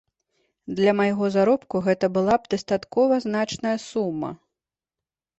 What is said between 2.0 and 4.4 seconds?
была б дастаткова значная сума.